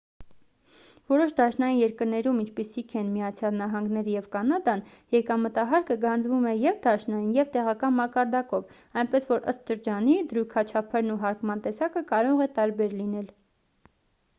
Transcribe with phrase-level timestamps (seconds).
[1.11, 4.81] որոշ դաշնային երկրներում ինչպիսիք են միացյալ նահանգները և կանադան
[5.17, 8.73] եկամտահարկը գանձվում է և դաշնային և տեղական մակարդակով
[9.05, 13.31] այնպես որ ըստ շրջանի դրույքաչափերն ու հարկման տեսակը կարող է տարբեր լինել